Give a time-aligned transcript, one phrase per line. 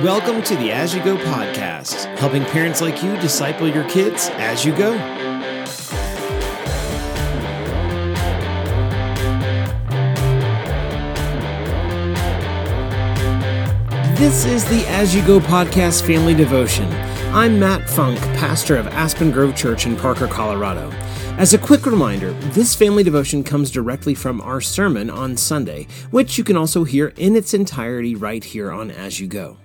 [0.00, 4.64] Welcome to the As You Go podcast, helping parents like you disciple your kids as
[4.64, 4.92] you go.
[14.16, 16.90] This is the As You Go podcast family devotion.
[17.34, 20.90] I'm Matt Funk, pastor of Aspen Grove Church in Parker, Colorado.
[21.36, 26.38] As a quick reminder, this family devotion comes directly from our sermon on Sunday, which
[26.38, 29.58] you can also hear in its entirety right here on As You Go.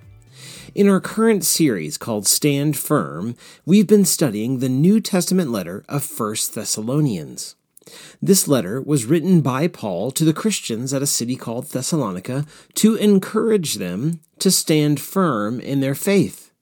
[0.74, 6.06] In our current series called Stand Firm, we've been studying the New Testament letter of
[6.18, 7.56] 1 Thessalonians.
[8.20, 12.96] This letter was written by Paul to the Christians at a city called Thessalonica to
[12.96, 16.52] encourage them to stand firm in their faith.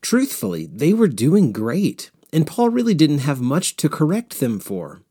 [0.00, 5.02] Truthfully, they were doing great, and Paul really didn't have much to correct them for.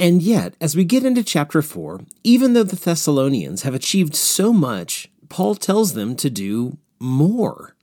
[0.00, 4.52] And yet, as we get into chapter 4, even though the Thessalonians have achieved so
[4.52, 7.74] much, Paul tells them to do more.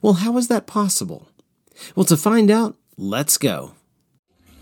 [0.00, 1.28] Well, how is that possible?
[1.96, 3.72] Well, to find out, let's go.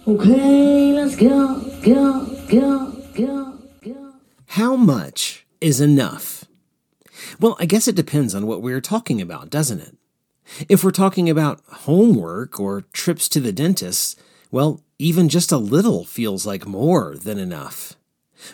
[0.07, 4.15] Okay, let's go, go, go, go, go.
[4.47, 6.45] How much is enough?
[7.39, 9.97] Well, I guess it depends on what we're talking about, doesn't it?
[10.69, 14.21] If we're talking about homework or trips to the dentist,
[14.51, 17.95] well, even just a little feels like more than enough.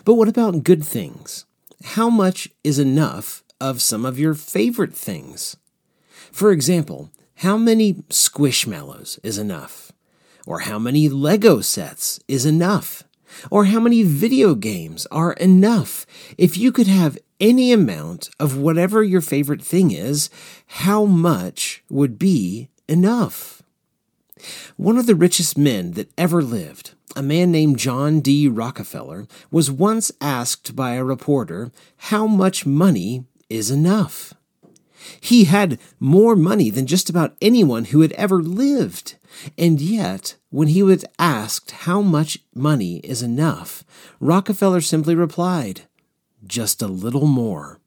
[0.05, 1.45] But what about good things?
[1.83, 5.57] How much is enough of some of your favorite things?
[6.31, 9.91] For example, how many squishmallows is enough?
[10.45, 13.03] Or how many Lego sets is enough?
[13.51, 16.05] Or how many video games are enough?
[16.37, 20.29] If you could have any amount of whatever your favorite thing is,
[20.67, 23.61] how much would be enough?
[24.75, 28.47] One of the richest men that ever lived, a man named John D.
[28.47, 34.33] Rockefeller, was once asked by a reporter how much money is enough.
[35.21, 39.15] He had more money than just about anyone who had ever lived.
[39.57, 43.83] And yet, when he was asked how much money is enough,
[44.19, 45.81] Rockefeller simply replied,
[46.45, 47.79] just a little more.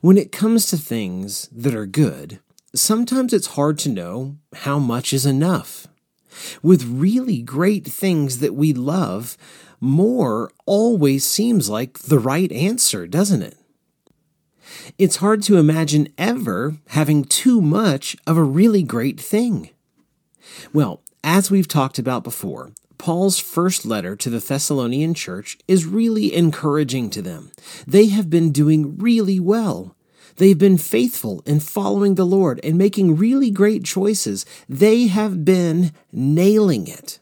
[0.00, 2.40] When it comes to things that are good,
[2.74, 5.86] sometimes it's hard to know how much is enough.
[6.62, 9.36] With really great things that we love,
[9.80, 13.57] more always seems like the right answer, doesn't it?
[14.98, 19.70] It's hard to imagine ever having too much of a really great thing.
[20.72, 26.34] Well, as we've talked about before, Paul's first letter to the Thessalonian church is really
[26.34, 27.52] encouraging to them.
[27.86, 29.94] They have been doing really well.
[30.36, 34.46] They've been faithful in following the Lord and making really great choices.
[34.68, 37.18] They have been nailing it.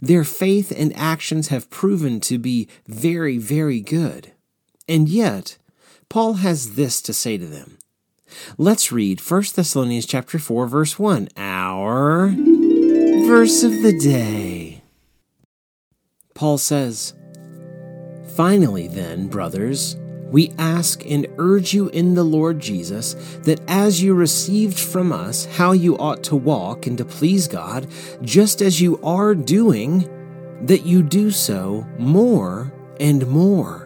[0.00, 4.32] Their faith and actions have proven to be very, very good.
[4.88, 5.56] And yet,
[6.08, 7.78] Paul has this to say to them.
[8.58, 12.28] Let's read 1 Thessalonians chapter 4 verse 1, our
[13.26, 14.82] verse of the day.
[16.34, 17.14] Paul says,
[18.36, 19.96] Finally then, brothers,
[20.30, 25.44] we ask and urge you in the Lord Jesus that as you received from us
[25.56, 27.86] how you ought to walk and to please God,
[28.22, 30.10] just as you are doing,
[30.66, 33.85] that you do so more and more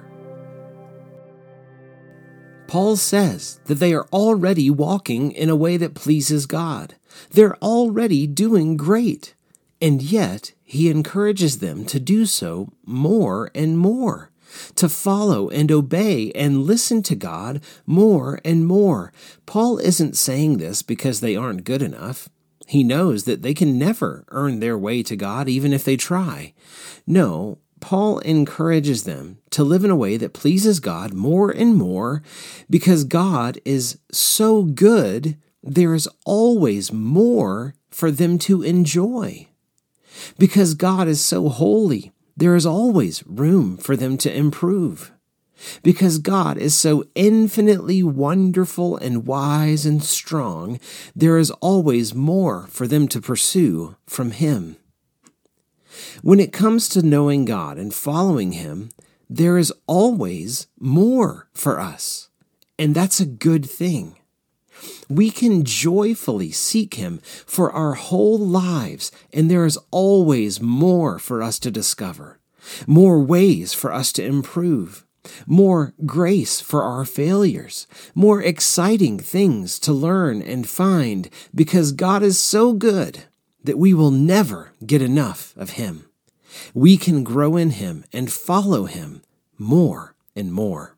[2.71, 6.95] Paul says that they are already walking in a way that pleases God.
[7.33, 9.35] They're already doing great.
[9.83, 14.31] And yet, he encourages them to do so more and more,
[14.77, 19.13] to follow and obey and listen to God more and more.
[19.47, 22.29] Paul isn't saying this because they aren't good enough.
[22.69, 26.55] He knows that they can never earn their way to God even if they try.
[27.05, 32.23] No, Paul encourages them to live in a way that pleases God more and more
[32.69, 39.49] because God is so good, there is always more for them to enjoy.
[40.39, 45.13] Because God is so holy, there is always room for them to improve.
[45.83, 50.81] Because God is so infinitely wonderful and wise and strong,
[51.15, 54.77] there is always more for them to pursue from Him.
[56.22, 58.91] When it comes to knowing God and following Him,
[59.28, 62.28] there is always more for us.
[62.78, 64.16] And that's a good thing.
[65.09, 71.42] We can joyfully seek Him for our whole lives, and there is always more for
[71.42, 72.41] us to discover,
[72.87, 75.04] more ways for us to improve,
[75.47, 82.39] more grace for our failures, more exciting things to learn and find, because God is
[82.39, 83.25] so good
[83.65, 86.07] that we will never get enough of Him.
[86.74, 89.22] We can grow in Him and follow Him
[89.59, 90.97] more and more.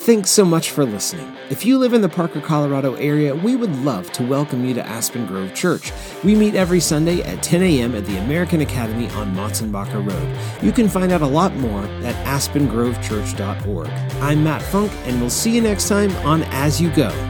[0.00, 1.36] Thanks so much for listening.
[1.50, 4.86] If you live in the Parker, Colorado area, we would love to welcome you to
[4.86, 5.92] Aspen Grove Church.
[6.24, 7.94] We meet every Sunday at 10 a.m.
[7.94, 10.64] at the American Academy on Motsenbocker Road.
[10.64, 13.88] You can find out a lot more at aspengrovechurch.org.
[14.22, 17.27] I'm Matt Funk, and we'll see you next time on As You Go.